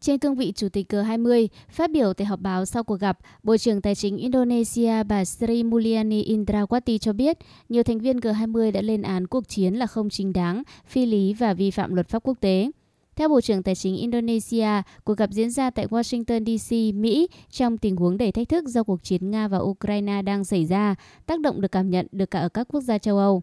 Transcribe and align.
Trên 0.00 0.18
cương 0.18 0.34
vị 0.34 0.52
Chủ 0.56 0.68
tịch 0.68 0.92
G20, 0.92 1.48
phát 1.68 1.90
biểu 1.90 2.12
tại 2.12 2.26
họp 2.26 2.40
báo 2.40 2.64
sau 2.64 2.84
cuộc 2.84 3.00
gặp, 3.00 3.18
Bộ 3.42 3.56
trưởng 3.56 3.80
Tài 3.80 3.94
chính 3.94 4.16
Indonesia 4.16 5.02
bà 5.02 5.24
Sri 5.24 5.62
Mulyani 5.62 6.24
Indrawati 6.24 6.98
cho 6.98 7.12
biết 7.12 7.38
nhiều 7.68 7.82
thành 7.82 7.98
viên 7.98 8.16
G20 8.16 8.72
đã 8.72 8.80
lên 8.80 9.02
án 9.02 9.26
cuộc 9.26 9.48
chiến 9.48 9.74
là 9.74 9.86
không 9.86 10.10
chính 10.10 10.32
đáng, 10.32 10.62
phi 10.86 11.06
lý 11.06 11.34
và 11.34 11.54
vi 11.54 11.70
phạm 11.70 11.94
luật 11.94 12.08
pháp 12.08 12.22
quốc 12.22 12.40
tế. 12.40 12.70
Theo 13.16 13.28
Bộ 13.28 13.40
trưởng 13.40 13.62
Tài 13.62 13.74
chính 13.74 13.96
Indonesia, 13.96 14.82
cuộc 15.04 15.16
gặp 15.16 15.30
diễn 15.32 15.50
ra 15.50 15.70
tại 15.70 15.86
Washington 15.86 16.58
DC, 16.58 16.94
Mỹ 16.94 17.28
trong 17.50 17.78
tình 17.78 17.96
huống 17.96 18.18
đầy 18.18 18.32
thách 18.32 18.48
thức 18.48 18.64
do 18.68 18.82
cuộc 18.82 19.02
chiến 19.02 19.30
Nga 19.30 19.48
và 19.48 19.58
Ukraine 19.58 20.22
đang 20.22 20.44
xảy 20.44 20.64
ra, 20.64 20.94
tác 21.26 21.40
động 21.40 21.60
được 21.60 21.72
cảm 21.72 21.90
nhận 21.90 22.06
được 22.12 22.30
cả 22.30 22.40
ở 22.40 22.48
các 22.48 22.68
quốc 22.68 22.80
gia 22.80 22.98
châu 22.98 23.18
Âu. 23.18 23.42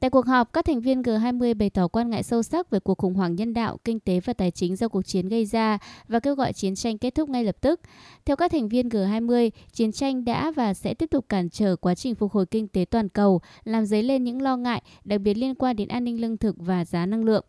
Tại 0.00 0.10
cuộc 0.10 0.26
họp, 0.26 0.52
các 0.52 0.64
thành 0.64 0.80
viên 0.80 1.02
G20 1.02 1.54
bày 1.54 1.70
tỏ 1.70 1.88
quan 1.88 2.10
ngại 2.10 2.22
sâu 2.22 2.42
sắc 2.42 2.70
về 2.70 2.80
cuộc 2.80 2.98
khủng 2.98 3.14
hoảng 3.14 3.34
nhân 3.34 3.54
đạo, 3.54 3.78
kinh 3.84 4.00
tế 4.00 4.20
và 4.20 4.32
tài 4.32 4.50
chính 4.50 4.76
do 4.76 4.88
cuộc 4.88 5.02
chiến 5.02 5.28
gây 5.28 5.46
ra 5.46 5.78
và 6.08 6.20
kêu 6.20 6.34
gọi 6.34 6.52
chiến 6.52 6.74
tranh 6.74 6.98
kết 6.98 7.14
thúc 7.14 7.28
ngay 7.28 7.44
lập 7.44 7.56
tức. 7.60 7.80
Theo 8.24 8.36
các 8.36 8.52
thành 8.52 8.68
viên 8.68 8.88
G20, 8.88 9.50
chiến 9.72 9.92
tranh 9.92 10.24
đã 10.24 10.50
và 10.50 10.74
sẽ 10.74 10.94
tiếp 10.94 11.06
tục 11.10 11.28
cản 11.28 11.50
trở 11.50 11.76
quá 11.76 11.94
trình 11.94 12.14
phục 12.14 12.32
hồi 12.32 12.46
kinh 12.46 12.68
tế 12.68 12.84
toàn 12.90 13.08
cầu, 13.08 13.40
làm 13.64 13.86
dấy 13.86 14.02
lên 14.02 14.24
những 14.24 14.42
lo 14.42 14.56
ngại, 14.56 14.82
đặc 15.04 15.20
biệt 15.20 15.34
liên 15.34 15.54
quan 15.54 15.76
đến 15.76 15.88
an 15.88 16.04
ninh 16.04 16.20
lương 16.20 16.36
thực 16.36 16.56
và 16.58 16.84
giá 16.84 17.06
năng 17.06 17.24
lượng. 17.24 17.44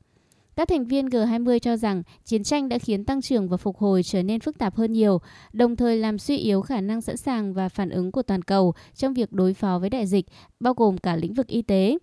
Các 0.55 0.69
thành 0.69 0.85
viên 0.85 1.05
G20 1.05 1.59
cho 1.59 1.77
rằng 1.77 2.03
chiến 2.25 2.43
tranh 2.43 2.69
đã 2.69 2.77
khiến 2.77 3.05
tăng 3.05 3.21
trưởng 3.21 3.49
và 3.49 3.57
phục 3.57 3.77
hồi 3.77 4.03
trở 4.03 4.23
nên 4.23 4.39
phức 4.39 4.57
tạp 4.57 4.75
hơn 4.75 4.91
nhiều, 4.93 5.19
đồng 5.53 5.75
thời 5.75 5.97
làm 5.97 6.19
suy 6.19 6.37
yếu 6.37 6.61
khả 6.61 6.81
năng 6.81 7.01
sẵn 7.01 7.17
sàng 7.17 7.53
và 7.53 7.69
phản 7.69 7.89
ứng 7.89 8.11
của 8.11 8.21
toàn 8.21 8.41
cầu 8.41 8.73
trong 8.95 9.13
việc 9.13 9.31
đối 9.31 9.53
phó 9.53 9.79
với 9.79 9.89
đại 9.89 10.07
dịch, 10.07 10.25
bao 10.59 10.73
gồm 10.73 10.97
cả 10.97 11.15
lĩnh 11.15 11.33
vực 11.33 11.47
y 11.47 11.61
tế. 11.61 11.97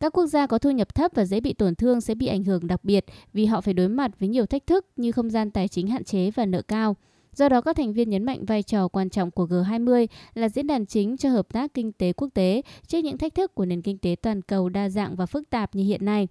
Các 0.00 0.12
quốc 0.12 0.26
gia 0.26 0.46
có 0.46 0.58
thu 0.58 0.70
nhập 0.70 0.94
thấp 0.94 1.10
và 1.14 1.24
dễ 1.24 1.40
bị 1.40 1.52
tổn 1.52 1.74
thương 1.74 2.00
sẽ 2.00 2.14
bị 2.14 2.26
ảnh 2.26 2.44
hưởng 2.44 2.66
đặc 2.66 2.84
biệt 2.84 3.04
vì 3.32 3.46
họ 3.46 3.60
phải 3.60 3.74
đối 3.74 3.88
mặt 3.88 4.10
với 4.20 4.28
nhiều 4.28 4.46
thách 4.46 4.66
thức 4.66 4.86
như 4.96 5.12
không 5.12 5.30
gian 5.30 5.50
tài 5.50 5.68
chính 5.68 5.86
hạn 5.86 6.04
chế 6.04 6.30
và 6.30 6.46
nợ 6.46 6.62
cao. 6.62 6.96
Do 7.32 7.48
đó, 7.48 7.60
các 7.60 7.76
thành 7.76 7.92
viên 7.92 8.10
nhấn 8.10 8.24
mạnh 8.24 8.44
vai 8.44 8.62
trò 8.62 8.88
quan 8.88 9.10
trọng 9.10 9.30
của 9.30 9.46
G20 9.46 10.06
là 10.34 10.48
diễn 10.48 10.66
đàn 10.66 10.86
chính 10.86 11.16
cho 11.16 11.28
hợp 11.28 11.52
tác 11.52 11.74
kinh 11.74 11.92
tế 11.92 12.12
quốc 12.12 12.28
tế 12.34 12.62
trước 12.86 12.98
những 12.98 13.18
thách 13.18 13.34
thức 13.34 13.54
của 13.54 13.64
nền 13.64 13.82
kinh 13.82 13.98
tế 13.98 14.16
toàn 14.22 14.42
cầu 14.42 14.68
đa 14.68 14.88
dạng 14.88 15.16
và 15.16 15.26
phức 15.26 15.50
tạp 15.50 15.74
như 15.74 15.84
hiện 15.84 16.04
nay. 16.04 16.28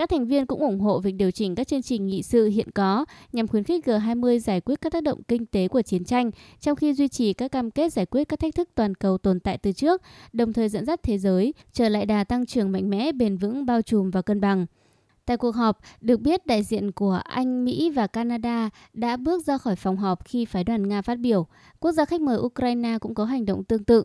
Các 0.00 0.10
thành 0.10 0.26
viên 0.26 0.46
cũng 0.46 0.60
ủng 0.60 0.80
hộ 0.80 1.00
việc 1.00 1.12
điều 1.12 1.30
chỉnh 1.30 1.54
các 1.54 1.68
chương 1.68 1.82
trình 1.82 2.06
nghị 2.06 2.22
sự 2.22 2.46
hiện 2.46 2.70
có 2.70 3.04
nhằm 3.32 3.48
khuyến 3.48 3.64
khích 3.64 3.86
G20 3.86 4.38
giải 4.38 4.60
quyết 4.60 4.80
các 4.80 4.92
tác 4.92 5.02
động 5.02 5.22
kinh 5.28 5.46
tế 5.46 5.68
của 5.68 5.82
chiến 5.82 6.04
tranh, 6.04 6.30
trong 6.60 6.76
khi 6.76 6.94
duy 6.94 7.08
trì 7.08 7.32
các 7.32 7.52
cam 7.52 7.70
kết 7.70 7.92
giải 7.92 8.06
quyết 8.06 8.24
các 8.24 8.38
thách 8.38 8.54
thức 8.54 8.68
toàn 8.74 8.94
cầu 8.94 9.18
tồn 9.18 9.40
tại 9.40 9.58
từ 9.58 9.72
trước, 9.72 10.02
đồng 10.32 10.52
thời 10.52 10.68
dẫn 10.68 10.84
dắt 10.84 11.02
thế 11.02 11.18
giới 11.18 11.54
trở 11.72 11.88
lại 11.88 12.06
đà 12.06 12.24
tăng 12.24 12.46
trưởng 12.46 12.72
mạnh 12.72 12.90
mẽ, 12.90 13.12
bền 13.12 13.36
vững, 13.36 13.66
bao 13.66 13.82
trùm 13.82 14.10
và 14.10 14.22
cân 14.22 14.40
bằng. 14.40 14.66
Tại 15.26 15.36
cuộc 15.36 15.54
họp, 15.54 15.78
được 16.00 16.20
biết 16.20 16.46
đại 16.46 16.62
diện 16.62 16.92
của 16.92 17.20
Anh, 17.24 17.64
Mỹ 17.64 17.90
và 17.90 18.06
Canada 18.06 18.70
đã 18.92 19.16
bước 19.16 19.46
ra 19.46 19.58
khỏi 19.58 19.76
phòng 19.76 19.96
họp 19.96 20.24
khi 20.24 20.44
phái 20.44 20.64
đoàn 20.64 20.88
Nga 20.88 21.02
phát 21.02 21.18
biểu. 21.18 21.46
Quốc 21.80 21.92
gia 21.92 22.04
khách 22.04 22.20
mời 22.20 22.38
Ukraine 22.38 22.98
cũng 22.98 23.14
có 23.14 23.24
hành 23.24 23.44
động 23.44 23.64
tương 23.64 23.84
tự. 23.84 24.02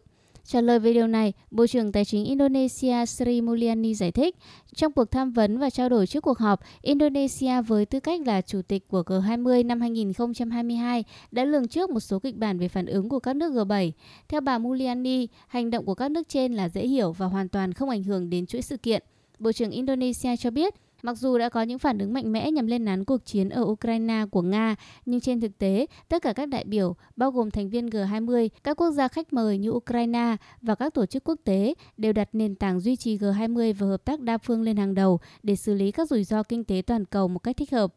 Trả 0.47 0.61
lời 0.61 0.79
về 0.79 0.93
điều 0.93 1.07
này, 1.07 1.33
Bộ 1.51 1.67
trưởng 1.67 1.91
Tài 1.91 2.05
chính 2.05 2.25
Indonesia 2.25 3.05
Sri 3.05 3.41
Mulyani 3.41 3.93
giải 3.93 4.11
thích, 4.11 4.35
trong 4.75 4.91
cuộc 4.91 5.11
tham 5.11 5.31
vấn 5.31 5.57
và 5.57 5.69
trao 5.69 5.89
đổi 5.89 6.07
trước 6.07 6.21
cuộc 6.21 6.38
họp, 6.38 6.59
Indonesia 6.81 7.61
với 7.61 7.85
tư 7.85 7.99
cách 7.99 8.21
là 8.25 8.41
chủ 8.41 8.61
tịch 8.61 8.88
của 8.88 9.03
G20 9.05 9.66
năm 9.66 9.81
2022 9.81 11.03
đã 11.31 11.45
lường 11.45 11.67
trước 11.67 11.89
một 11.89 11.99
số 11.99 12.19
kịch 12.19 12.35
bản 12.35 12.59
về 12.59 12.67
phản 12.67 12.85
ứng 12.85 13.09
của 13.09 13.19
các 13.19 13.35
nước 13.35 13.53
G7. 13.53 13.91
Theo 14.27 14.41
bà 14.41 14.57
Mulyani, 14.57 15.27
hành 15.47 15.69
động 15.69 15.85
của 15.85 15.95
các 15.95 16.11
nước 16.11 16.29
trên 16.29 16.53
là 16.53 16.69
dễ 16.69 16.88
hiểu 16.88 17.11
và 17.11 17.25
hoàn 17.25 17.49
toàn 17.49 17.73
không 17.73 17.89
ảnh 17.89 18.03
hưởng 18.03 18.29
đến 18.29 18.45
chuỗi 18.45 18.61
sự 18.61 18.77
kiện. 18.77 19.03
Bộ 19.39 19.51
trưởng 19.51 19.71
Indonesia 19.71 20.38
cho 20.38 20.51
biết, 20.51 20.73
Mặc 21.06 21.17
dù 21.17 21.38
đã 21.38 21.50
có 21.50 21.61
những 21.61 21.80
phản 21.80 21.98
ứng 21.98 22.14
mạnh 22.14 22.31
mẽ 22.31 22.52
nhằm 22.52 22.67
lên 22.67 22.86
án 22.86 23.06
cuộc 23.06 23.25
chiến 23.25 23.50
ở 23.50 23.61
Ukraine 23.61 24.25
của 24.31 24.42
Nga, 24.42 24.75
nhưng 25.06 25.20
trên 25.20 25.42
thực 25.42 25.58
tế, 25.58 25.86
tất 26.09 26.22
cả 26.22 26.34
các 26.34 26.50
đại 26.50 26.64
biểu, 26.64 26.95
bao 27.16 27.31
gồm 27.31 27.52
thành 27.52 27.70
viên 27.70 27.88
G20, 27.88 28.50
các 28.64 28.78
quốc 28.78 28.92
gia 28.92 29.08
khách 29.08 29.34
mời 29.34 29.58
như 29.58 29.70
Ukraine 29.70 30.36
và 30.62 30.75
các 30.75 30.94
tổ 30.94 31.06
chức 31.06 31.23
quốc 31.23 31.39
tế 31.44 31.73
đều 31.97 32.14
đặt 32.14 32.30
nền 32.34 32.56
tảng 32.56 32.80
duy 32.80 32.96
trì 32.96 33.18
G20 33.18 33.74
và 33.74 33.88
hợp 33.88 34.06
tác 34.06 34.19
đa 34.19 34.38
phương 34.38 34.62
lên 34.62 34.78
hàng 34.78 34.94
đầu 34.94 35.19
để 35.44 35.56
xử 35.56 35.74
lý 35.74 35.91
các 35.91 36.09
rủi 36.09 36.24
ro 36.24 36.44
kinh 36.44 36.63
tế 36.63 36.81
toàn 36.88 37.06
cầu 37.06 37.28
một 37.28 37.40
cách 37.40 37.58
thích 37.58 37.72
hợp. 37.72 37.94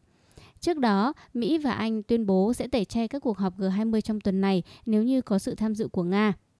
Trước 0.59 0.77
đó, 0.77 1.13
Mỹ 1.33 1.57
và 1.57 1.71
Anh 1.71 2.03
tuyên 2.03 2.25
bố 2.25 2.53
sẽ 2.53 2.67
tẩy 2.67 2.85
chay 2.85 3.07
các 3.07 3.19
cuộc 3.19 3.37
họp 3.37 3.59
G20 3.59 4.01
trong 4.01 4.21
tuần 4.21 4.41
này 4.41 4.63
nếu 4.85 5.03
như 5.03 5.21
có 5.21 5.39
sự 5.39 5.55
tham 5.55 5.75
dự 5.75 5.87
của 5.87 6.03
Nga. 6.03 6.33